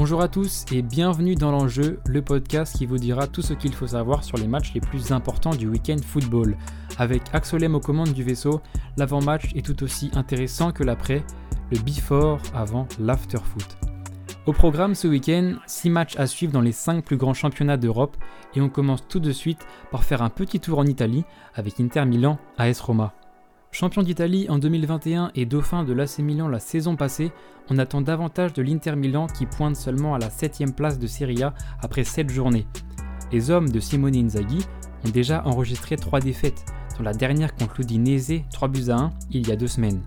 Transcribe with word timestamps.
Bonjour 0.00 0.22
à 0.22 0.28
tous 0.28 0.64
et 0.72 0.80
bienvenue 0.80 1.34
dans 1.34 1.50
l'enjeu, 1.50 2.00
le 2.06 2.22
podcast 2.22 2.74
qui 2.74 2.86
vous 2.86 2.96
dira 2.96 3.26
tout 3.26 3.42
ce 3.42 3.52
qu'il 3.52 3.74
faut 3.74 3.88
savoir 3.88 4.24
sur 4.24 4.38
les 4.38 4.48
matchs 4.48 4.72
les 4.72 4.80
plus 4.80 5.12
importants 5.12 5.54
du 5.54 5.68
week-end 5.68 5.98
football. 6.02 6.56
Avec 6.96 7.20
Axolem 7.34 7.74
aux 7.74 7.80
commandes 7.80 8.14
du 8.14 8.24
vaisseau, 8.24 8.62
l'avant-match 8.96 9.50
est 9.54 9.66
tout 9.66 9.82
aussi 9.82 10.10
intéressant 10.14 10.72
que 10.72 10.84
l'après, 10.84 11.22
le 11.70 11.78
before 11.80 12.38
avant 12.54 12.88
l'after-foot. 12.98 13.76
Au 14.46 14.54
programme 14.54 14.94
ce 14.94 15.06
week-end, 15.06 15.56
6 15.66 15.90
matchs 15.90 16.16
à 16.16 16.26
suivre 16.26 16.54
dans 16.54 16.62
les 16.62 16.72
5 16.72 17.04
plus 17.04 17.18
grands 17.18 17.34
championnats 17.34 17.76
d'Europe 17.76 18.16
et 18.54 18.62
on 18.62 18.70
commence 18.70 19.06
tout 19.06 19.20
de 19.20 19.32
suite 19.32 19.66
par 19.90 20.04
faire 20.04 20.22
un 20.22 20.30
petit 20.30 20.60
tour 20.60 20.78
en 20.78 20.86
Italie 20.86 21.24
avec 21.54 21.78
Inter 21.78 22.06
Milan 22.06 22.38
AS 22.56 22.80
Roma. 22.80 23.12
Champion 23.72 24.02
d'Italie 24.02 24.46
en 24.48 24.58
2021 24.58 25.30
et 25.36 25.46
dauphin 25.46 25.84
de 25.84 25.92
l'AC 25.92 26.18
Milan 26.18 26.48
la 26.48 26.58
saison 26.58 26.96
passée, 26.96 27.30
on 27.70 27.78
attend 27.78 28.00
davantage 28.00 28.52
de 28.52 28.62
l'Inter 28.62 28.96
Milan 28.96 29.28
qui 29.28 29.46
pointe 29.46 29.76
seulement 29.76 30.14
à 30.14 30.18
la 30.18 30.28
7ème 30.28 30.72
place 30.72 30.98
de 30.98 31.06
Serie 31.06 31.44
A 31.44 31.54
après 31.80 32.02
7 32.02 32.30
journées. 32.30 32.66
Les 33.30 33.50
hommes 33.50 33.68
de 33.68 33.78
Simone 33.78 34.16
Inzaghi 34.16 34.66
ont 35.06 35.10
déjà 35.10 35.46
enregistré 35.46 35.94
3 35.94 36.18
défaites, 36.18 36.64
dont 36.98 37.04
la 37.04 37.14
dernière 37.14 37.54
contre 37.54 37.76
l'Udinese 37.78 38.42
3 38.52 38.68
buts 38.68 38.90
à 38.90 38.96
1 38.96 39.10
il 39.30 39.48
y 39.48 39.52
a 39.52 39.56
2 39.56 39.66
semaines. 39.68 40.02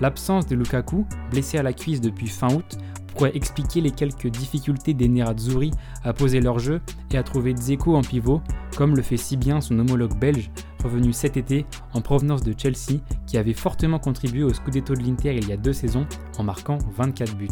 L'absence 0.00 0.46
de 0.46 0.56
Lukaku, 0.56 1.06
blessé 1.30 1.58
à 1.58 1.62
la 1.62 1.72
cuisse 1.72 2.00
depuis 2.00 2.26
fin 2.26 2.52
août, 2.52 2.76
pourrait 3.16 3.32
expliquer 3.34 3.80
les 3.80 3.90
quelques 3.90 4.28
difficultés 4.28 4.92
des 4.92 5.08
Nerazzurri 5.08 5.70
à 6.04 6.12
poser 6.12 6.40
leur 6.40 6.58
jeu 6.58 6.80
et 7.10 7.16
à 7.16 7.22
trouver 7.22 7.54
Dzeko 7.54 7.96
en 7.96 8.02
pivot, 8.02 8.42
comme 8.76 8.94
le 8.94 9.02
fait 9.02 9.16
si 9.16 9.36
bien 9.36 9.60
son 9.60 9.78
homologue 9.78 10.18
belge, 10.18 10.50
revenu 10.84 11.12
cet 11.12 11.36
été 11.36 11.64
en 11.94 12.02
provenance 12.02 12.42
de 12.42 12.54
Chelsea, 12.56 13.00
qui 13.26 13.38
avait 13.38 13.54
fortement 13.54 13.98
contribué 13.98 14.42
au 14.42 14.52
Scudetto 14.52 14.94
de 14.94 15.02
l'Inter 15.02 15.34
il 15.36 15.48
y 15.48 15.52
a 15.52 15.56
deux 15.56 15.72
saisons 15.72 16.06
en 16.38 16.44
marquant 16.44 16.78
24 16.96 17.36
buts. 17.36 17.48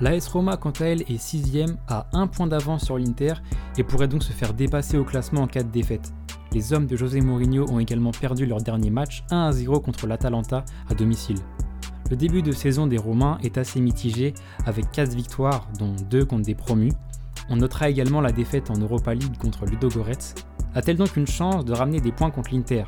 L'AS 0.00 0.26
Roma, 0.28 0.56
quant 0.56 0.72
à 0.80 0.86
elle, 0.86 1.02
est 1.02 1.18
6 1.18 1.66
à 1.86 2.06
un 2.14 2.26
point 2.26 2.46
d'avance 2.46 2.84
sur 2.84 2.96
l'Inter 2.96 3.34
et 3.76 3.84
pourrait 3.84 4.08
donc 4.08 4.22
se 4.22 4.32
faire 4.32 4.54
dépasser 4.54 4.96
au 4.96 5.04
classement 5.04 5.42
en 5.42 5.46
cas 5.46 5.62
de 5.62 5.70
défaite. 5.70 6.12
Les 6.52 6.72
hommes 6.72 6.86
de 6.86 6.96
José 6.96 7.20
Mourinho 7.20 7.70
ont 7.70 7.80
également 7.80 8.10
perdu 8.10 8.46
leur 8.46 8.62
dernier 8.62 8.90
match 8.90 9.24
1 9.30 9.52
0 9.52 9.80
contre 9.80 10.06
l'Atalanta 10.06 10.64
à 10.88 10.94
domicile. 10.94 11.36
Le 12.10 12.16
début 12.16 12.42
de 12.42 12.50
saison 12.50 12.88
des 12.88 12.98
Romains 12.98 13.38
est 13.44 13.56
assez 13.56 13.80
mitigé 13.80 14.34
avec 14.66 14.90
4 14.90 15.14
victoires, 15.14 15.68
dont 15.78 15.94
2 16.10 16.24
contre 16.24 16.44
des 16.44 16.56
promus. 16.56 16.92
On 17.48 17.56
notera 17.56 17.88
également 17.88 18.20
la 18.20 18.32
défaite 18.32 18.68
en 18.70 18.76
Europa 18.76 19.14
League 19.14 19.38
contre 19.38 19.64
Ludogorets. 19.64 20.34
A-t-elle 20.74 20.96
donc 20.96 21.16
une 21.16 21.28
chance 21.28 21.64
de 21.64 21.72
ramener 21.72 22.00
des 22.00 22.10
points 22.10 22.32
contre 22.32 22.52
l'Inter? 22.52 22.82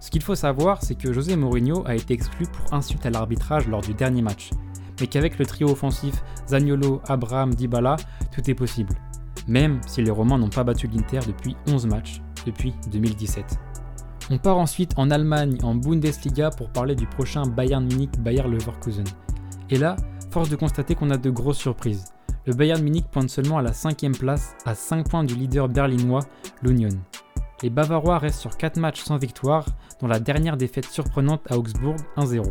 Ce 0.00 0.10
qu'il 0.10 0.22
faut 0.22 0.34
savoir, 0.34 0.82
c'est 0.82 0.94
que 0.94 1.12
José 1.12 1.36
Mourinho 1.36 1.86
a 1.86 1.94
été 1.94 2.14
exclu 2.14 2.46
pour 2.46 2.72
insulte 2.72 3.04
à 3.04 3.10
l'arbitrage 3.10 3.68
lors 3.68 3.82
du 3.82 3.92
dernier 3.92 4.22
match, 4.22 4.50
mais 4.98 5.08
qu'avec 5.08 5.38
le 5.38 5.44
trio 5.44 5.68
offensif 5.68 6.22
Zaniolo, 6.48 7.02
Abraham, 7.06 7.54
Dybala, 7.54 7.96
tout 8.32 8.50
est 8.50 8.54
possible. 8.54 8.94
Même 9.46 9.80
si 9.86 10.02
les 10.02 10.10
Romains 10.10 10.38
n'ont 10.38 10.48
pas 10.48 10.64
battu 10.64 10.86
l'Inter 10.86 11.20
depuis 11.26 11.54
11 11.68 11.86
matchs, 11.86 12.22
depuis 12.46 12.72
2017. 12.90 13.58
On 14.30 14.38
part 14.38 14.56
ensuite 14.56 14.94
en 14.96 15.10
Allemagne, 15.10 15.58
en 15.62 15.74
Bundesliga, 15.74 16.48
pour 16.48 16.70
parler 16.70 16.94
du 16.94 17.06
prochain 17.06 17.42
Bayern 17.42 17.84
Munich-Bayer 17.84 18.44
Leverkusen. 18.48 19.04
Et 19.68 19.76
là, 19.76 19.96
force 20.30 20.48
de 20.48 20.56
constater 20.56 20.94
qu'on 20.94 21.10
a 21.10 21.18
de 21.18 21.28
grosses 21.28 21.58
surprises. 21.58 22.06
Le 22.46 22.54
Bayern 22.54 22.82
Munich 22.82 23.06
pointe 23.10 23.28
seulement 23.28 23.58
à 23.58 23.62
la 23.62 23.74
5 23.74 24.00
place, 24.18 24.54
à 24.64 24.74
5 24.74 25.08
points 25.08 25.24
du 25.24 25.34
leader 25.34 25.68
berlinois, 25.68 26.24
l'Union. 26.62 26.88
Les 27.62 27.70
Bavarois 27.70 28.18
restent 28.18 28.40
sur 28.40 28.56
4 28.56 28.78
matchs 28.78 29.02
sans 29.02 29.18
victoire, 29.18 29.66
dont 30.00 30.06
la 30.06 30.20
dernière 30.20 30.56
défaite 30.56 30.86
surprenante 30.86 31.42
à 31.50 31.58
Augsbourg 31.58 31.96
1-0. 32.16 32.44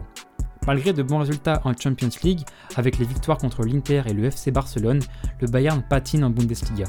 Malgré 0.67 0.93
de 0.93 1.03
bons 1.03 1.19
résultats 1.19 1.61
en 1.65 1.73
Champions 1.75 2.09
League, 2.23 2.45
avec 2.75 2.99
les 2.99 3.05
victoires 3.05 3.37
contre 3.37 3.63
l'Inter 3.63 4.03
et 4.05 4.13
le 4.13 4.25
FC 4.25 4.51
Barcelone, 4.51 5.01
le 5.41 5.47
Bayern 5.47 5.83
patine 5.87 6.23
en 6.23 6.29
Bundesliga. 6.29 6.85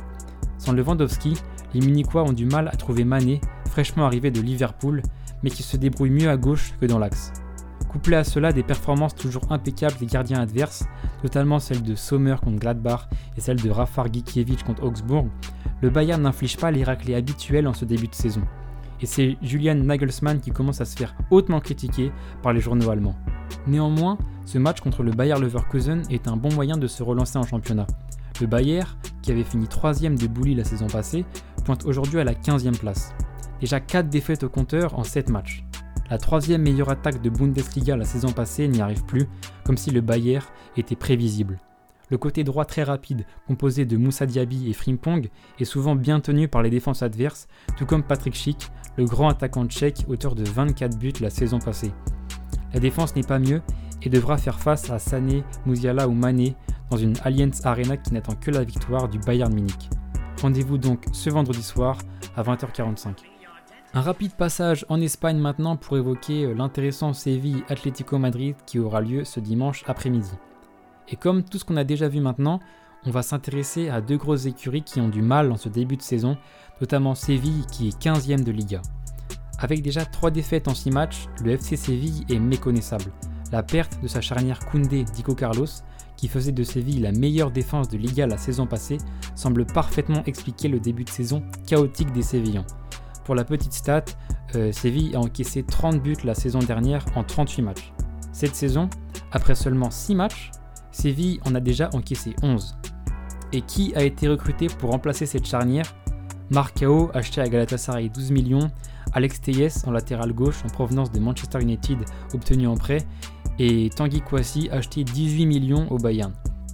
Sans 0.58 0.72
Lewandowski, 0.72 1.34
les 1.74 1.80
Munichois 1.80 2.22
ont 2.22 2.32
du 2.32 2.46
mal 2.46 2.68
à 2.68 2.76
trouver 2.76 3.04
Mané, 3.04 3.40
fraîchement 3.74 4.06
arrivé 4.06 4.30
de 4.30 4.40
Liverpool, 4.40 5.02
mais 5.42 5.50
qui 5.50 5.64
se 5.64 5.76
débrouille 5.76 6.10
mieux 6.10 6.30
à 6.30 6.36
gauche 6.36 6.74
que 6.80 6.86
dans 6.86 7.00
l'axe. 7.00 7.32
Couplé 7.88 8.14
à 8.14 8.22
cela 8.22 8.52
des 8.52 8.62
performances 8.62 9.16
toujours 9.16 9.50
impeccables 9.50 9.96
des 9.98 10.06
gardiens 10.06 10.40
adverses, 10.40 10.84
notamment 11.24 11.58
celles 11.58 11.82
de 11.82 11.96
Sommer 11.96 12.36
contre 12.40 12.60
Gladbach 12.60 13.08
et 13.36 13.40
celle 13.40 13.60
de 13.60 13.68
Rafar 13.70 14.12
Gikiewicz 14.12 14.62
contre 14.62 14.84
Augsbourg, 14.84 15.26
le 15.82 15.90
Bayern 15.90 16.22
n'inflige 16.22 16.56
pas 16.56 16.70
les 16.70 16.84
raclés 16.84 17.16
habituels 17.16 17.66
en 17.66 17.74
ce 17.74 17.84
début 17.84 18.06
de 18.06 18.14
saison. 18.14 18.42
Et 19.00 19.06
c'est 19.06 19.36
Julian 19.42 19.74
Nagelsmann 19.74 20.38
qui 20.38 20.52
commence 20.52 20.80
à 20.80 20.84
se 20.84 20.96
faire 20.96 21.16
hautement 21.32 21.58
critiquer 21.58 22.12
par 22.44 22.52
les 22.52 22.60
journaux 22.60 22.90
allemands. 22.90 23.16
Néanmoins, 23.66 24.18
ce 24.44 24.58
match 24.58 24.82
contre 24.82 25.02
le 25.02 25.10
Bayer 25.10 25.34
Leverkusen 25.34 26.02
est 26.10 26.28
un 26.28 26.36
bon 26.36 26.54
moyen 26.54 26.76
de 26.76 26.86
se 26.86 27.02
relancer 27.02 27.38
en 27.38 27.42
championnat. 27.42 27.88
Le 28.40 28.46
Bayer, 28.46 28.84
qui 29.20 29.32
avait 29.32 29.42
fini 29.42 29.66
3 29.66 29.94
de 29.94 30.26
Bouli 30.28 30.54
la 30.54 30.62
saison 30.62 30.86
passée, 30.86 31.24
pointe 31.64 31.84
aujourd'hui 31.86 32.20
à 32.20 32.24
la 32.24 32.34
15e 32.34 32.78
place. 32.78 33.12
Déjà 33.60 33.80
4 33.80 34.08
défaites 34.08 34.44
au 34.44 34.48
compteur 34.48 34.98
en 34.98 35.04
7 35.04 35.30
matchs. 35.30 35.64
La 36.10 36.18
troisième 36.18 36.62
meilleure 36.62 36.90
attaque 36.90 37.22
de 37.22 37.30
Bundesliga 37.30 37.96
la 37.96 38.04
saison 38.04 38.30
passée 38.30 38.68
n'y 38.68 38.80
arrive 38.80 39.04
plus, 39.04 39.26
comme 39.64 39.78
si 39.78 39.90
le 39.90 40.00
Bayer 40.00 40.40
était 40.76 40.96
prévisible. 40.96 41.58
Le 42.10 42.18
côté 42.18 42.44
droit 42.44 42.66
très 42.66 42.82
rapide, 42.82 43.24
composé 43.46 43.86
de 43.86 43.96
Moussa 43.96 44.26
Diaby 44.26 44.68
et 44.68 44.74
Frimpong, 44.74 45.30
est 45.58 45.64
souvent 45.64 45.96
bien 45.96 46.20
tenu 46.20 46.48
par 46.48 46.62
les 46.62 46.68
défenses 46.68 47.02
adverses, 47.02 47.48
tout 47.78 47.86
comme 47.86 48.02
Patrick 48.02 48.34
Schick, 48.34 48.70
le 48.96 49.06
grand 49.06 49.30
attaquant 49.30 49.66
tchèque, 49.66 50.04
auteur 50.08 50.34
de 50.34 50.44
24 50.44 50.98
buts 50.98 51.12
la 51.20 51.30
saison 51.30 51.58
passée. 51.58 51.92
La 52.74 52.80
défense 52.80 53.16
n'est 53.16 53.22
pas 53.22 53.38
mieux 53.38 53.62
et 54.02 54.10
devra 54.10 54.36
faire 54.36 54.60
face 54.60 54.90
à 54.90 54.98
Sané, 54.98 55.42
Mouziala 55.64 56.06
ou 56.06 56.12
Mané 56.12 56.54
dans 56.90 56.98
une 56.98 57.14
Allianz 57.24 57.62
Arena 57.64 57.96
qui 57.96 58.12
n'attend 58.12 58.34
que 58.34 58.50
la 58.50 58.64
victoire 58.64 59.08
du 59.08 59.18
Bayern 59.18 59.52
Munich. 59.52 59.88
Rendez-vous 60.42 60.76
donc 60.76 61.06
ce 61.12 61.30
vendredi 61.30 61.62
soir 61.62 61.96
à 62.36 62.42
20h45. 62.42 63.33
Un 63.96 64.00
rapide 64.00 64.32
passage 64.32 64.84
en 64.88 65.00
Espagne 65.00 65.38
maintenant 65.38 65.76
pour 65.76 65.96
évoquer 65.96 66.46
euh, 66.46 66.54
l'intéressant 66.54 67.12
Séville 67.12 67.62
Atlético 67.68 68.18
Madrid 68.18 68.56
qui 68.66 68.80
aura 68.80 69.00
lieu 69.00 69.22
ce 69.22 69.38
dimanche 69.38 69.84
après-midi. 69.86 70.32
Et 71.08 71.14
comme 71.14 71.44
tout 71.44 71.58
ce 71.58 71.64
qu'on 71.64 71.76
a 71.76 71.84
déjà 71.84 72.08
vu 72.08 72.18
maintenant, 72.18 72.58
on 73.06 73.12
va 73.12 73.22
s'intéresser 73.22 73.90
à 73.90 74.00
deux 74.00 74.16
grosses 74.16 74.46
écuries 74.46 74.82
qui 74.82 75.00
ont 75.00 75.08
du 75.08 75.22
mal 75.22 75.52
en 75.52 75.56
ce 75.56 75.68
début 75.68 75.96
de 75.96 76.02
saison, 76.02 76.36
notamment 76.80 77.14
Séville 77.14 77.66
qui 77.70 77.86
est 77.86 78.02
15ème 78.02 78.42
de 78.42 78.50
Liga. 78.50 78.82
Avec 79.60 79.80
déjà 79.80 80.04
3 80.04 80.32
défaites 80.32 80.66
en 80.66 80.74
6 80.74 80.90
matchs, 80.90 81.26
le 81.44 81.52
FC 81.52 81.76
Séville 81.76 82.24
est 82.28 82.40
méconnaissable. 82.40 83.12
La 83.52 83.62
perte 83.62 84.02
de 84.02 84.08
sa 84.08 84.20
charnière 84.20 84.58
Koundé 84.58 85.04
Dico 85.04 85.36
Carlos, 85.36 85.68
qui 86.16 86.26
faisait 86.26 86.50
de 86.50 86.64
Séville 86.64 86.98
la 86.98 87.12
meilleure 87.12 87.52
défense 87.52 87.88
de 87.88 87.96
Liga 87.96 88.26
la 88.26 88.38
saison 88.38 88.66
passée, 88.66 88.98
semble 89.36 89.64
parfaitement 89.64 90.24
expliquer 90.24 90.66
le 90.66 90.80
début 90.80 91.04
de 91.04 91.10
saison 91.10 91.44
chaotique 91.64 92.10
des 92.10 92.22
Sévillans. 92.22 92.66
Pour 93.24 93.34
la 93.34 93.44
petite 93.44 93.72
stat, 93.72 94.04
euh, 94.54 94.70
Séville 94.72 95.16
a 95.16 95.20
encaissé 95.20 95.62
30 95.62 96.02
buts 96.02 96.16
la 96.24 96.34
saison 96.34 96.58
dernière 96.58 97.04
en 97.16 97.24
38 97.24 97.62
matchs. 97.62 97.92
Cette 98.32 98.54
saison, 98.54 98.90
après 99.32 99.54
seulement 99.54 99.90
6 99.90 100.14
matchs, 100.14 100.50
Séville 100.92 101.40
en 101.46 101.54
a 101.54 101.60
déjà 101.60 101.88
encaissé 101.94 102.36
11. 102.42 102.76
Et 103.52 103.62
qui 103.62 103.94
a 103.94 104.02
été 104.02 104.28
recruté 104.28 104.66
pour 104.66 104.90
remplacer 104.90 105.26
cette 105.26 105.46
charnière? 105.46 105.94
Marcao, 106.50 107.10
acheté 107.14 107.40
à 107.40 107.48
Galatasaray 107.48 108.10
12 108.10 108.30
millions, 108.30 108.70
Alex 109.14 109.40
Teyes 109.40 109.86
en 109.86 109.92
latéral 109.92 110.32
gauche 110.32 110.62
en 110.64 110.68
provenance 110.68 111.10
de 111.10 111.18
Manchester 111.20 111.62
United 111.62 111.98
obtenu 112.34 112.66
en 112.66 112.76
prêt, 112.76 112.98
et 113.58 113.88
Tanguy 113.90 114.20
Kouassi 114.20 114.68
acheté 114.70 115.04
18 115.04 115.46
millions 115.46 115.90
au 115.90 115.96
Bayern. 115.96 116.32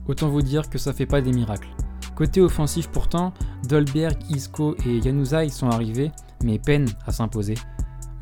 Autant 0.09 0.29
vous 0.29 0.43
dire 0.43 0.69
que 0.69 0.79
ça 0.79 0.93
fait 0.93 1.07
pas 1.07 1.21
des 1.21 1.33
miracles. 1.33 1.69
Côté 2.15 2.41
offensif 2.41 2.89
pourtant, 2.89 3.33
Dolberg, 3.69 4.17
Isco 4.29 4.77
et 4.87 5.01
Januzaj 5.01 5.49
sont 5.49 5.69
arrivés, 5.69 6.13
mais 6.45 6.59
peine 6.59 6.87
à 7.07 7.13
s'imposer. 7.13 7.55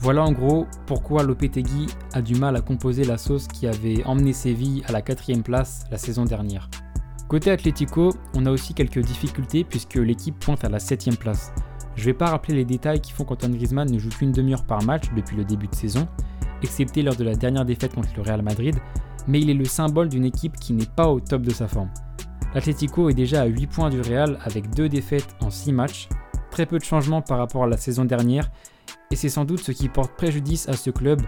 Voilà 0.00 0.22
en 0.22 0.30
gros 0.30 0.66
pourquoi 0.86 1.24
Lopetegui 1.24 1.86
a 2.12 2.22
du 2.22 2.36
mal 2.36 2.54
à 2.54 2.60
composer 2.60 3.04
la 3.04 3.18
sauce 3.18 3.48
qui 3.48 3.66
avait 3.66 4.04
emmené 4.04 4.32
Séville 4.32 4.84
à 4.86 4.92
la 4.92 5.02
quatrième 5.02 5.42
place 5.42 5.84
la 5.90 5.98
saison 5.98 6.24
dernière. 6.24 6.70
Côté 7.26 7.50
Atlético, 7.50 8.14
on 8.34 8.46
a 8.46 8.50
aussi 8.50 8.74
quelques 8.74 9.00
difficultés 9.00 9.64
puisque 9.64 9.96
l'équipe 9.96 10.38
pointe 10.38 10.64
à 10.64 10.68
la 10.68 10.78
septième 10.78 11.16
place. 11.16 11.52
Je 11.96 12.04
vais 12.04 12.14
pas 12.14 12.30
rappeler 12.30 12.54
les 12.54 12.64
détails 12.64 13.00
qui 13.00 13.12
font 13.12 13.24
qu'Antoine 13.24 13.56
Griezmann 13.56 13.90
ne 13.90 13.98
joue 13.98 14.08
qu'une 14.08 14.30
demi-heure 14.30 14.64
par 14.64 14.84
match 14.84 15.06
depuis 15.16 15.36
le 15.36 15.44
début 15.44 15.66
de 15.66 15.74
saison, 15.74 16.06
excepté 16.62 17.02
lors 17.02 17.16
de 17.16 17.24
la 17.24 17.34
dernière 17.34 17.64
défaite 17.64 17.94
contre 17.94 18.10
le 18.16 18.22
Real 18.22 18.42
Madrid, 18.42 18.76
mais 19.26 19.40
il 19.40 19.50
est 19.50 19.54
le 19.54 19.64
symbole 19.64 20.08
d'une 20.08 20.24
équipe 20.24 20.56
qui 20.56 20.72
n'est 20.72 20.86
pas 20.86 21.08
au 21.08 21.18
top 21.18 21.42
de 21.42 21.50
sa 21.50 21.66
forme. 21.66 21.90
L'Atlético 22.54 23.10
est 23.10 23.14
déjà 23.14 23.42
à 23.42 23.46
8 23.46 23.66
points 23.66 23.90
du 23.90 24.00
Real 24.00 24.38
avec 24.42 24.70
2 24.70 24.88
défaites 24.88 25.36
en 25.40 25.50
6 25.50 25.72
matchs, 25.72 26.08
très 26.50 26.66
peu 26.66 26.78
de 26.78 26.84
changements 26.84 27.22
par 27.22 27.38
rapport 27.38 27.64
à 27.64 27.66
la 27.66 27.76
saison 27.76 28.04
dernière, 28.04 28.50
et 29.10 29.16
c'est 29.16 29.28
sans 29.28 29.44
doute 29.44 29.60
ce 29.60 29.72
qui 29.72 29.88
porte 29.88 30.16
préjudice 30.16 30.68
à 30.68 30.72
ce 30.72 30.90
club, 30.90 31.20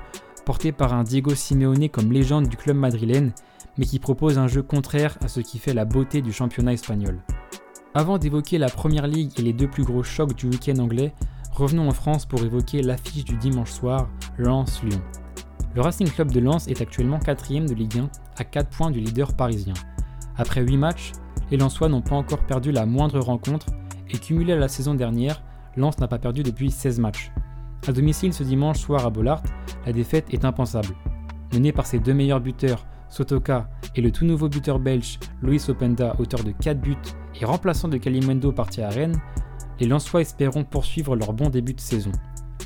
porté 0.47 0.73
par 0.73 0.95
un 0.95 1.05
Diego 1.05 1.35
Simeone 1.35 1.89
comme 1.89 2.13
légende 2.13 2.49
du 2.49 2.57
club 2.57 2.77
madrilène, 2.77 3.33
mais 3.77 3.85
qui 3.85 3.99
propose 3.99 4.39
un 4.39 4.49
jeu 4.49 4.63
contraire 4.63 5.19
à 5.23 5.29
ce 5.29 5.41
qui 5.41 5.59
fait 5.59 5.75
la 5.75 5.85
beauté 5.85 6.23
du 6.23 6.33
championnat 6.33 6.73
espagnol. 6.73 7.21
Avant 7.95 8.19
d'évoquer 8.19 8.59
la 8.59 8.69
première 8.69 9.07
ligue 9.07 9.33
et 9.39 9.43
les 9.43 9.53
deux 9.53 9.69
plus 9.69 9.85
gros 9.85 10.03
chocs 10.03 10.35
du 10.35 10.47
week-end 10.47 10.79
anglais, 10.79 11.13
revenons 11.53 11.89
en 11.89 11.93
France 11.93 12.25
pour 12.25 12.43
évoquer 12.43 12.83
l'affiche 12.83 13.25
du 13.25 13.37
dimanche 13.37 13.73
soir, 13.73 14.09
Lens-Lyon. 14.39 15.01
Le 15.75 15.83
Racing 15.83 16.11
Club 16.11 16.33
de 16.33 16.41
Lens 16.41 16.67
est 16.67 16.81
actuellement 16.81 17.19
4ème 17.19 17.69
de 17.69 17.75
Ligue 17.75 17.99
1 17.99 18.11
à 18.39 18.45
4 18.45 18.71
points 18.71 18.91
du 18.91 19.01
leader 19.01 19.35
parisien. 19.35 19.75
Après 20.41 20.63
8 20.63 20.79
matchs, 20.79 21.13
les 21.51 21.59
Lensois 21.59 21.91
n'ont 21.91 22.01
pas 22.01 22.17
encore 22.17 22.47
perdu 22.47 22.73
la 22.73 22.87
moindre 22.87 23.21
rencontre 23.21 23.67
et 24.09 24.17
cumulé 24.17 24.55
à 24.55 24.57
la 24.57 24.69
saison 24.69 24.95
dernière, 24.95 25.43
Lens 25.77 25.99
n'a 25.99 26.09
pas 26.09 26.19
perdu 26.19 26.43
depuis 26.43 26.71
16 26.71 26.99
matchs. 26.99 27.31
À 27.87 27.93
domicile 27.93 28.33
ce 28.33 28.43
dimanche 28.43 28.79
soir 28.79 29.05
à 29.05 29.11
Bollard, 29.11 29.43
la 29.85 29.93
défaite 29.93 30.33
est 30.33 30.47
impensable. 30.47 30.95
Mené 31.53 31.73
par 31.73 31.85
ses 31.85 31.99
deux 31.99 32.15
meilleurs 32.15 32.41
buteurs, 32.41 32.87
Sotoka 33.11 33.69
et 33.95 34.01
le 34.01 34.11
tout 34.13 34.25
nouveau 34.25 34.49
buteur 34.49 34.79
belge 34.79 35.19
Luis 35.43 35.63
Openda, 35.69 36.17
auteur 36.19 36.43
de 36.43 36.53
4 36.53 36.81
buts 36.81 36.97
et 37.39 37.45
remplaçant 37.45 37.89
de 37.89 37.99
Kalimwendo 37.99 38.51
parti 38.51 38.81
à 38.81 38.89
Rennes, 38.89 39.21
les 39.79 39.87
Lensois 39.87 40.23
espéreront 40.23 40.65
poursuivre 40.65 41.17
leur 41.17 41.35
bon 41.35 41.51
début 41.51 41.75
de 41.75 41.81
saison. 41.81 42.13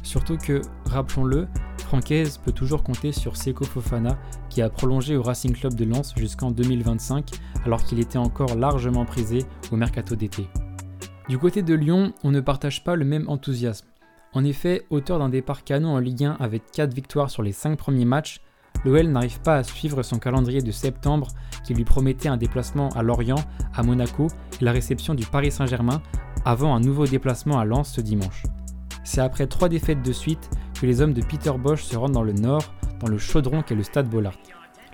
Surtout 0.05 0.37
que, 0.37 0.63
rappelons-le, 0.87 1.49
Francaise 1.85 2.41
peut 2.45 2.53
toujours 2.53 2.83
compter 2.83 3.13
sur 3.13 3.37
Seko 3.37 3.65
Fofana 3.65 4.19
qui 4.51 4.63
a 4.63 4.69
prolongé 4.69 5.17
au 5.17 5.23
Racing 5.23 5.53
Club 5.53 5.75
de 5.75 5.85
Lens 5.85 6.15
jusqu'en 6.17 6.51
2025 6.51 7.31
alors 7.65 7.85
qu'il 7.85 8.01
était 8.01 8.19
encore 8.19 8.57
largement 8.57 9.05
prisé 9.05 9.45
au 9.71 9.77
mercato 9.77 10.17
d'été. 10.17 10.49
Du 11.29 11.39
côté 11.39 11.63
de 11.63 11.75
Lyon, 11.75 12.13
on 12.23 12.31
ne 12.31 12.41
partage 12.41 12.85
pas 12.85 12.97
le 12.97 13.05
même 13.05 13.29
enthousiasme. 13.29 13.87
En 14.33 14.45
effet, 14.45 14.85
auteur 14.91 15.19
d'un 15.19 15.29
départ 15.29 15.63
canon 15.63 15.95
en 15.95 15.99
Ligue 15.99 16.25
1 16.25 16.37
avec 16.41 16.71
4 16.73 16.93
victoires 16.93 17.31
sur 17.31 17.43
les 17.43 17.53
5 17.53 17.79
premiers 17.79 18.05
matchs, 18.05 18.41
l'OL 18.85 19.07
n'arrive 19.09 19.41
pas 19.41 19.57
à 19.57 19.63
suivre 19.63 20.03
son 20.03 20.19
calendrier 20.19 20.61
de 20.61 20.73
septembre 20.73 21.29
qui 21.65 21.75
lui 21.75 21.85
promettait 21.85 22.29
un 22.29 22.37
déplacement 22.37 22.89
à 22.91 23.03
Lorient, 23.03 23.43
à 23.75 23.83
Monaco 23.83 24.27
et 24.61 24.65
la 24.65 24.73
réception 24.73 25.15
du 25.15 25.25
Paris 25.25 25.53
Saint-Germain 25.53 26.03
avant 26.45 26.75
un 26.75 26.81
nouveau 26.81 27.07
déplacement 27.07 27.59
à 27.59 27.65
Lens 27.65 27.93
ce 27.93 28.01
dimanche. 28.01 28.43
C'est 29.05 29.21
après 29.21 29.47
trois 29.47 29.69
défaites 29.69 30.03
de 30.03 30.13
suite 30.13 30.51
que 30.75 30.87
les 30.87 31.01
hommes 31.01 31.13
de 31.13 31.23
Peter 31.23 31.53
Bosch 31.59 31.83
se 31.83 31.97
rendent 31.97 32.13
dans 32.13 32.23
le 32.23 32.33
nord, 32.33 32.75
dans 33.01 33.09
le 33.09 33.19
chaudron 33.19 33.63
qu'est 33.63 33.75
le 33.75 33.83
stade 33.83 34.09
Bollard. 34.09 34.39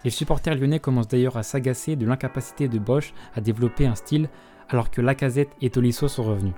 Les 0.04 0.10
supporters 0.10 0.54
lyonnais 0.54 0.80
commencent 0.80 1.08
d'ailleurs 1.08 1.36
à 1.36 1.42
s'agacer 1.42 1.96
de 1.96 2.06
l'incapacité 2.06 2.68
de 2.68 2.78
Bosch 2.78 3.12
à 3.34 3.40
développer 3.40 3.86
un 3.86 3.94
style 3.94 4.28
alors 4.68 4.90
que 4.90 5.00
Lacazette 5.00 5.50
et 5.60 5.70
Tolisso 5.70 6.08
sont 6.08 6.22
revenus. 6.22 6.54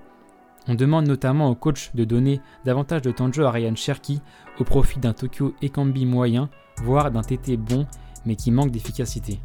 On 0.68 0.74
demande 0.74 1.08
notamment 1.08 1.50
au 1.50 1.54
coach 1.54 1.90
de 1.94 2.04
donner 2.04 2.40
davantage 2.64 3.02
de 3.02 3.10
temps 3.10 3.32
jeu 3.32 3.44
à 3.44 3.50
Ryan 3.50 3.74
Cherky 3.74 4.20
au 4.60 4.64
profit 4.64 5.00
d'un 5.00 5.12
Tokyo 5.12 5.54
Ekambi 5.60 6.06
moyen, 6.06 6.50
voire 6.82 7.10
d'un 7.10 7.22
TT 7.22 7.56
bon 7.56 7.86
mais 8.24 8.36
qui 8.36 8.52
manque 8.52 8.70
d'efficacité. 8.70 9.40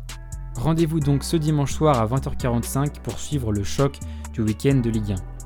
Rendez-vous 0.55 0.99
donc 0.99 1.23
ce 1.23 1.37
dimanche 1.37 1.73
soir 1.73 1.99
à 1.99 2.05
20h45 2.05 3.01
pour 3.01 3.19
suivre 3.19 3.51
le 3.51 3.63
choc 3.63 3.99
du 4.33 4.41
week-end 4.41 4.75
de 4.75 4.89
Ligue 4.89 5.13
1. 5.13 5.36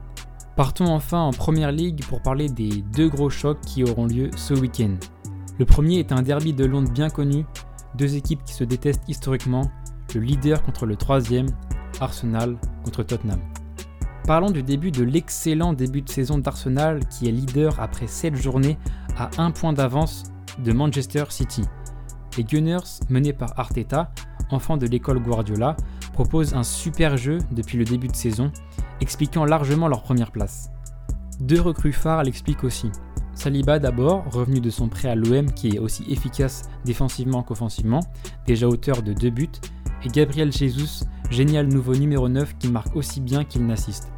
Partons 0.61 0.93
enfin 0.93 1.21
en 1.21 1.31
Première 1.31 1.71
Ligue 1.71 2.05
pour 2.05 2.21
parler 2.21 2.47
des 2.47 2.83
deux 2.95 3.09
gros 3.09 3.31
chocs 3.31 3.61
qui 3.61 3.83
auront 3.83 4.05
lieu 4.05 4.29
ce 4.37 4.53
week-end. 4.53 4.95
Le 5.57 5.65
premier 5.65 5.97
est 5.97 6.11
un 6.11 6.21
derby 6.21 6.53
de 6.53 6.65
Londres 6.65 6.91
bien 6.91 7.09
connu, 7.09 7.47
deux 7.95 8.15
équipes 8.15 8.43
qui 8.43 8.53
se 8.53 8.63
détestent 8.63 9.09
historiquement, 9.09 9.71
le 10.13 10.21
leader 10.21 10.61
contre 10.61 10.85
le 10.85 10.95
troisième, 10.95 11.47
Arsenal 11.99 12.57
contre 12.85 13.01
Tottenham. 13.01 13.39
Parlons 14.27 14.51
du 14.51 14.61
début 14.61 14.91
de 14.91 15.03
l'excellent 15.03 15.73
début 15.73 16.03
de 16.03 16.09
saison 16.09 16.37
d'Arsenal 16.37 17.07
qui 17.07 17.27
est 17.27 17.31
leader 17.31 17.79
après 17.79 18.05
7 18.05 18.35
journées 18.35 18.77
à 19.17 19.31
un 19.39 19.49
point 19.49 19.73
d'avance 19.73 20.25
de 20.63 20.73
Manchester 20.73 21.23
City. 21.29 21.63
Les 22.37 22.43
Gunners, 22.43 22.99
menés 23.09 23.33
par 23.33 23.59
Arteta, 23.59 24.11
enfant 24.51 24.77
de 24.77 24.85
l'école 24.85 25.23
Guardiola, 25.23 25.75
proposent 26.13 26.53
un 26.53 26.63
super 26.63 27.17
jeu 27.17 27.39
depuis 27.51 27.79
le 27.79 27.83
début 27.83 28.09
de 28.09 28.15
saison 28.15 28.51
expliquant 29.01 29.45
largement 29.45 29.87
leur 29.87 30.03
première 30.03 30.31
place. 30.31 30.71
Deux 31.39 31.59
recrues 31.59 31.93
phares 31.93 32.23
l'expliquent 32.23 32.63
aussi. 32.63 32.91
Saliba 33.33 33.79
d'abord, 33.79 34.23
revenu 34.31 34.59
de 34.59 34.69
son 34.69 34.87
prêt 34.87 35.09
à 35.09 35.15
l'OM 35.15 35.51
qui 35.51 35.69
est 35.69 35.79
aussi 35.79 36.05
efficace 36.09 36.69
défensivement 36.85 37.43
qu'offensivement, 37.43 38.01
déjà 38.45 38.67
auteur 38.67 39.01
de 39.01 39.13
deux 39.13 39.31
buts, 39.31 39.49
et 40.03 40.09
Gabriel 40.09 40.51
Jesus, 40.51 41.05
génial 41.29 41.67
nouveau 41.67 41.95
numéro 41.95 42.29
9 42.29 42.57
qui 42.57 42.67
marque 42.69 42.95
aussi 42.95 43.21
bien 43.21 43.43
qu'il 43.43 43.65
n'assiste. 43.65 44.11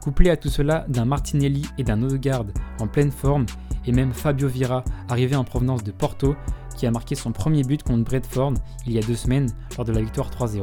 Couplé 0.00 0.30
à 0.30 0.36
tout 0.36 0.48
cela 0.48 0.86
d'un 0.88 1.04
Martinelli 1.04 1.66
et 1.78 1.84
d'un 1.84 2.02
Odegaard 2.02 2.46
en 2.80 2.86
pleine 2.86 3.12
forme, 3.12 3.46
et 3.86 3.92
même 3.92 4.12
Fabio 4.12 4.48
Vira, 4.48 4.84
arrivé 5.08 5.36
en 5.36 5.44
provenance 5.44 5.84
de 5.84 5.92
Porto, 5.92 6.34
qui 6.76 6.86
a 6.86 6.90
marqué 6.90 7.14
son 7.14 7.32
premier 7.32 7.62
but 7.62 7.82
contre 7.82 8.04
Bradford 8.04 8.54
il 8.86 8.92
y 8.92 8.98
a 8.98 9.02
deux 9.02 9.14
semaines 9.14 9.50
lors 9.76 9.84
de 9.84 9.92
la 9.92 10.00
victoire 10.00 10.30
3-0. 10.30 10.62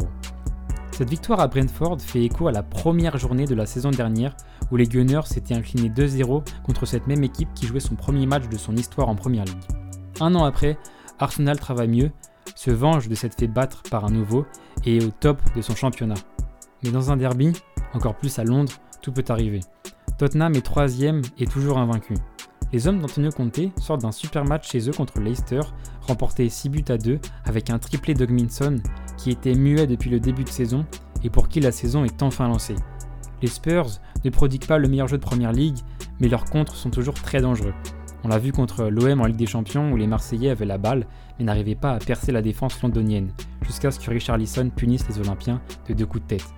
Cette 1.00 1.12
victoire 1.12 1.40
à 1.40 1.48
Brentford 1.48 2.02
fait 2.02 2.26
écho 2.26 2.50
à 2.50 2.52
la 2.52 2.62
première 2.62 3.18
journée 3.18 3.46
de 3.46 3.56
la 3.56 3.66
saison 3.66 3.90
dernière 3.90 4.36
où 4.70 4.76
les 4.76 4.86
Gunners 4.86 5.28
s'étaient 5.28 5.54
inclinés 5.54 5.88
2-0 5.88 6.44
contre 6.62 6.86
cette 6.86 7.08
même 7.08 7.24
équipe 7.24 7.48
qui 7.56 7.68
jouait 7.68 7.80
son 7.80 7.96
premier 7.96 8.26
match 8.26 8.50
de 8.50 8.58
son 8.58 8.76
histoire 8.76 9.08
en 9.08 9.16
Première 9.16 9.46
Ligue. 9.46 9.64
Un 10.20 10.36
an 10.36 10.44
après, 10.44 10.78
Arsenal 11.18 11.58
travaille 11.58 11.88
mieux, 11.88 12.12
se 12.54 12.70
venge 12.70 13.08
de 13.08 13.16
s'être 13.16 13.40
fait 13.40 13.48
battre 13.48 13.82
par 13.90 14.04
un 14.04 14.10
nouveau 14.10 14.46
et 14.84 14.98
est 14.98 15.06
au 15.06 15.12
top 15.12 15.40
de 15.56 15.62
son 15.62 15.74
championnat. 15.74 16.20
Mais 16.84 16.92
dans 16.92 17.12
un 17.12 17.16
derby, 17.16 17.54
encore 17.94 18.16
plus 18.16 18.38
à 18.38 18.44
Londres, 18.44 18.74
tout 19.02 19.14
peut 19.14 19.24
arriver. 19.30 19.62
Tottenham 20.18 20.54
est 20.56 20.66
troisième 20.66 21.22
et 21.38 21.46
toujours 21.46 21.78
invaincu. 21.78 22.16
Les 22.72 22.88
hommes 22.88 23.00
d'Antonio 23.00 23.32
Conte 23.32 23.60
sortent 23.82 24.02
d'un 24.02 24.12
super 24.12 24.46
match 24.46 24.70
chez 24.70 24.88
eux 24.88 24.94
contre 24.94 25.20
Leicester, 25.20 25.62
remporté 26.02 26.48
6 26.48 26.70
buts 26.70 26.86
à 26.90 26.98
2 26.98 27.20
avec 27.46 27.72
un 27.72 27.80
triplé 27.80 28.14
d'Ogminson 28.14 28.78
qui 29.18 29.32
était 29.32 29.56
muet 29.56 29.88
depuis 29.88 30.12
le 30.12 30.20
début 30.20 30.44
de 30.44 30.50
saison 30.50 30.86
et 31.24 31.32
pour 31.32 31.50
qui 31.50 31.62
la 31.62 31.72
saison 31.72 32.06
est 32.06 32.22
enfin 32.22 32.48
lancée. 32.48 32.76
Les 33.42 33.48
Spurs 33.48 33.90
ne 34.24 34.30
prodiguent 34.30 34.68
pas 34.68 34.78
le 34.78 34.88
meilleur 34.88 35.08
jeu 35.08 35.18
de 35.18 35.24
Première 35.24 35.52
Ligue, 35.52 35.80
mais 36.20 36.28
leurs 36.28 36.46
contres 36.46 36.76
sont 36.76 36.92
toujours 36.92 37.16
très 37.16 37.42
dangereux. 37.42 37.74
On 38.24 38.28
l'a 38.28 38.38
vu 38.38 38.52
contre 38.52 38.86
l'OM 38.86 39.22
en 39.22 39.26
Ligue 39.26 39.38
des 39.38 39.46
Champions 39.48 39.92
où 39.92 39.98
les 39.98 40.08
Marseillais 40.08 40.52
avaient 40.52 40.66
la 40.66 40.78
balle 40.78 41.08
mais 41.40 41.46
n'arrivaient 41.46 41.76
pas 41.76 41.94
à 41.94 42.00
percer 42.00 42.32
la 42.32 42.42
défense 42.44 42.80
londonienne, 42.84 43.32
jusqu'à 43.64 43.90
ce 43.90 44.00
que 44.00 44.12
Richarlison 44.12 44.70
punisse 44.70 45.08
les 45.08 45.20
Olympiens 45.20 45.62
de 45.88 45.94
deux 45.96 46.06
coups 46.06 46.24
de 46.24 46.28
tête. 46.36 46.54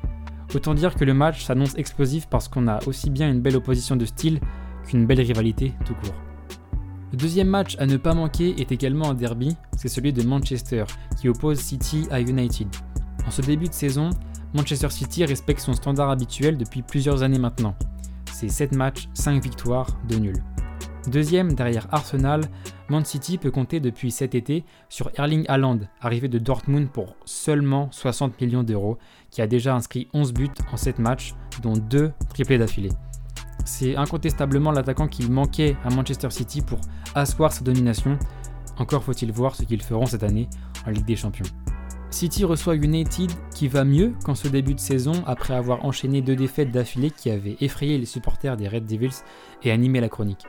Autant 0.54 0.74
dire 0.74 0.96
que 0.96 1.06
le 1.06 1.14
match 1.14 1.46
s'annonce 1.46 1.78
explosif 1.78 2.28
parce 2.28 2.50
qu'on 2.50 2.68
a 2.68 2.80
aussi 2.86 3.10
bien 3.10 3.32
une 3.32 3.40
belle 3.40 3.56
opposition 3.56 3.96
de 3.96 4.04
style 4.04 4.42
qu'une 4.86 5.06
belle 5.06 5.22
rivalité 5.22 5.74
tout 5.86 5.96
court. 5.96 6.16
Le 7.12 7.18
deuxième 7.18 7.50
match 7.50 7.76
à 7.78 7.86
ne 7.86 7.98
pas 7.98 8.14
manquer 8.14 8.62
est 8.62 8.72
également 8.72 9.10
un 9.10 9.14
derby, 9.14 9.56
c'est 9.76 9.90
celui 9.90 10.14
de 10.14 10.24
Manchester, 10.24 10.86
qui 11.20 11.28
oppose 11.28 11.60
City 11.60 12.08
à 12.10 12.22
United. 12.22 12.68
En 13.28 13.32
ce 13.32 13.42
début 13.42 13.68
de 13.68 13.74
saison, 13.74 14.12
Manchester 14.54 14.90
City 14.90 15.26
respecte 15.26 15.60
son 15.60 15.74
standard 15.74 16.10
habituel 16.10 16.58
depuis 16.58 16.82
plusieurs 16.82 17.24
années 17.24 17.40
maintenant. 17.40 17.76
C'est 18.32 18.50
7 18.50 18.74
matchs, 18.74 19.10
5 19.14 19.44
victoires, 19.44 19.88
2 20.08 20.18
nuls. 20.18 20.44
Deuxième, 21.08 21.54
derrière 21.54 21.88
Arsenal, 21.92 22.42
Man 22.90 23.06
City 23.06 23.38
peut 23.38 23.52
compter 23.52 23.80
depuis 23.80 24.12
cet 24.12 24.36
été 24.36 24.64
sur 24.88 25.12
Erling 25.18 25.46
Haaland, 25.48 25.80
arrivé 26.00 26.28
de 26.28 26.38
Dortmund 26.38 26.90
pour 26.90 27.16
seulement 27.26 27.90
60 27.92 28.40
millions 28.40 28.64
d'euros, 28.64 28.98
qui 29.32 29.42
a 29.42 29.48
déjà 29.48 29.76
inscrit 29.76 30.08
11 30.14 30.34
buts 30.34 30.50
en 30.72 30.78
7 30.78 31.00
matchs, 31.00 31.34
dont 31.62 31.74
2 31.74 32.12
triplés 32.30 32.58
d'affilée. 32.58 32.92
C'est 33.66 33.96
incontestablement 33.96 34.72
l'attaquant 34.72 35.08
qui 35.08 35.30
manquait 35.30 35.76
à 35.84 35.90
Manchester 35.90 36.30
City 36.30 36.62
pour 36.62 36.80
asseoir 37.16 37.52
sa 37.52 37.64
domination. 37.64 38.18
Encore 38.78 39.04
faut-il 39.04 39.32
voir 39.32 39.56
ce 39.56 39.64
qu'ils 39.64 39.84
feront 39.84 40.06
cette 40.06 40.24
année 40.24 40.50
en 40.86 40.92
Ligue 40.92 41.06
des 41.06 41.16
Champions. 41.16 41.46
City 42.10 42.44
reçoit 42.44 42.76
United 42.76 43.32
qui 43.56 43.68
va 43.70 43.86
mieux 43.86 44.14
qu'en 44.26 44.36
ce 44.36 44.50
début 44.50 44.76
de 44.76 44.80
saison 44.80 45.14
après 45.26 45.54
avoir 45.54 45.86
enchaîné 45.86 46.22
deux 46.22 46.36
défaites 46.36 46.72
d'affilée 46.72 47.10
qui 47.10 47.32
avaient 47.32 47.56
effrayé 47.62 47.98
les 47.98 48.06
supporters 48.06 48.58
des 48.58 48.68
Red 48.68 48.86
Devils 48.86 49.24
et 49.64 49.72
animé 49.72 50.02
la 50.02 50.10
chronique. 50.10 50.46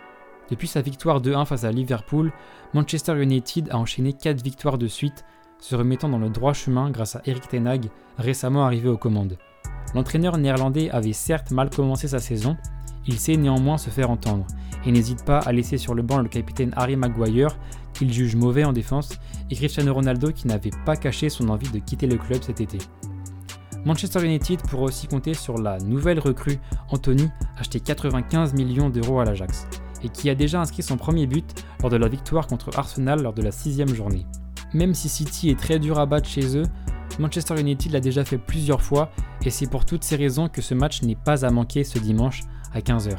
Depuis 0.50 0.66
sa 0.66 0.82
victoire 0.82 1.22
2-1 1.22 1.46
face 1.46 1.64
à 1.64 1.70
Liverpool, 1.70 2.32
Manchester 2.74 3.22
United 3.22 3.68
a 3.70 3.78
enchaîné 3.78 4.12
4 4.12 4.42
victoires 4.42 4.76
de 4.76 4.88
suite, 4.88 5.24
se 5.60 5.76
remettant 5.76 6.08
dans 6.08 6.18
le 6.18 6.30
droit 6.30 6.52
chemin 6.52 6.90
grâce 6.90 7.14
à 7.14 7.22
Eric 7.26 7.48
Ten 7.48 7.66
Hag, 7.68 7.88
récemment 8.18 8.66
arrivé 8.66 8.88
aux 8.88 8.98
commandes. 8.98 9.38
L'entraîneur 9.94 10.38
néerlandais 10.38 10.90
avait 10.90 11.12
certes 11.12 11.52
mal 11.52 11.70
commencé 11.70 12.08
sa 12.08 12.18
saison, 12.18 12.56
il 13.06 13.18
sait 13.18 13.36
néanmoins 13.36 13.78
se 13.78 13.90
faire 13.90 14.10
entendre 14.10 14.46
et 14.86 14.92
n'hésite 14.92 15.24
pas 15.24 15.38
à 15.38 15.52
laisser 15.52 15.78
sur 15.78 15.94
le 15.94 16.02
banc 16.02 16.18
le 16.18 16.28
capitaine 16.28 16.72
Harry 16.76 16.96
Maguire, 16.96 17.56
qu'il 17.92 18.12
juge 18.12 18.36
mauvais 18.36 18.64
en 18.64 18.72
défense, 18.72 19.18
et 19.50 19.54
Cristiano 19.54 19.92
Ronaldo 19.94 20.32
qui 20.32 20.46
n'avait 20.46 20.70
pas 20.84 20.96
caché 20.96 21.28
son 21.28 21.48
envie 21.48 21.70
de 21.70 21.78
quitter 21.78 22.06
le 22.06 22.16
club 22.16 22.42
cet 22.42 22.60
été. 22.60 22.78
Manchester 23.84 24.24
United 24.24 24.62
pourra 24.62 24.84
aussi 24.84 25.08
compter 25.08 25.34
sur 25.34 25.58
la 25.58 25.78
nouvelle 25.78 26.20
recrue 26.20 26.58
Anthony, 26.90 27.28
acheté 27.58 27.80
95 27.80 28.54
millions 28.54 28.90
d'euros 28.90 29.20
à 29.20 29.24
l'Ajax, 29.24 29.66
et 30.02 30.08
qui 30.08 30.30
a 30.30 30.34
déjà 30.34 30.60
inscrit 30.60 30.82
son 30.82 30.96
premier 30.96 31.26
but 31.26 31.64
lors 31.80 31.90
de 31.90 31.96
la 31.96 32.08
victoire 32.08 32.46
contre 32.46 32.76
Arsenal 32.78 33.22
lors 33.22 33.34
de 33.34 33.42
la 33.42 33.50
sixième 33.50 33.92
journée. 33.94 34.26
Même 34.72 34.94
si 34.94 35.08
City 35.08 35.50
est 35.50 35.58
très 35.58 35.78
dur 35.78 35.98
à 35.98 36.06
battre 36.06 36.28
chez 36.28 36.56
eux, 36.56 36.64
Manchester 37.18 37.60
United 37.60 37.92
l'a 37.92 38.00
déjà 38.00 38.24
fait 38.24 38.38
plusieurs 38.38 38.82
fois, 38.82 39.10
et 39.44 39.50
c'est 39.50 39.68
pour 39.68 39.84
toutes 39.84 40.04
ces 40.04 40.16
raisons 40.16 40.48
que 40.48 40.62
ce 40.62 40.74
match 40.74 41.02
n'est 41.02 41.16
pas 41.16 41.44
à 41.44 41.50
manquer 41.50 41.84
ce 41.84 41.98
dimanche 41.98 42.42
à 42.74 42.80
15h. 42.80 43.16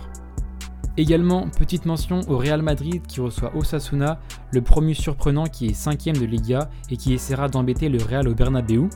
Également, 0.95 1.47
petite 1.49 1.85
mention 1.85 2.21
au 2.27 2.37
Real 2.37 2.61
Madrid 2.61 3.01
qui 3.07 3.19
reçoit 3.19 3.55
Osasuna, 3.55 4.19
le 4.51 4.61
promu 4.61 4.93
surprenant 4.93 5.45
qui 5.45 5.67
est 5.67 5.71
5ème 5.71 6.19
de 6.19 6.25
Liga 6.25 6.69
et 6.91 6.97
qui 6.97 7.13
essaiera 7.13 7.49
d'embêter 7.49 7.89
le 7.89 7.97
Real 7.97 8.27
au 8.27 8.35
Bernabeu. 8.35 8.87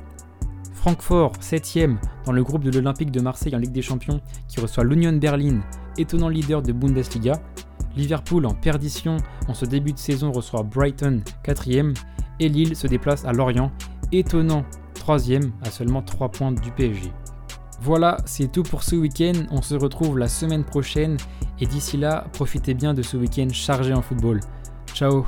Francfort, 0.73 1.33
7ème 1.41 1.97
dans 2.25 2.33
le 2.33 2.43
groupe 2.43 2.63
de 2.63 2.69
l'Olympique 2.69 3.09
de 3.09 3.19
Marseille 3.19 3.55
en 3.55 3.59
Ligue 3.59 3.71
des 3.71 3.81
Champions 3.81 4.21
qui 4.47 4.59
reçoit 4.59 4.83
l'Union 4.83 5.13
Berlin, 5.13 5.61
étonnant 5.97 6.29
leader 6.29 6.61
de 6.61 6.71
Bundesliga. 6.71 7.41
Liverpool 7.95 8.45
en 8.45 8.53
perdition 8.53 9.17
en 9.47 9.55
ce 9.55 9.65
début 9.65 9.93
de 9.93 9.97
saison 9.97 10.31
reçoit 10.31 10.61
Brighton, 10.61 11.23
4ème. 11.43 11.95
Et 12.39 12.47
Lille 12.47 12.75
se 12.75 12.85
déplace 12.85 13.25
à 13.25 13.33
Lorient, 13.33 13.71
étonnant 14.11 14.63
3ème 14.93 15.49
à 15.63 15.71
seulement 15.71 16.03
3 16.03 16.29
points 16.29 16.51
du 16.51 16.69
PSG. 16.71 17.11
Voilà, 17.79 18.17
c'est 18.25 18.51
tout 18.51 18.63
pour 18.63 18.83
ce 18.83 18.95
week-end. 18.95 19.45
On 19.51 19.61
se 19.61 19.75
retrouve 19.75 20.17
la 20.17 20.27
semaine 20.27 20.63
prochaine 20.63 21.17
et 21.59 21.65
d'ici 21.65 21.97
là, 21.97 22.25
profitez 22.33 22.73
bien 22.73 22.93
de 22.93 23.01
ce 23.01 23.17
week-end 23.17 23.47
chargé 23.51 23.93
en 23.93 24.01
football. 24.01 24.39
Ciao 24.93 25.25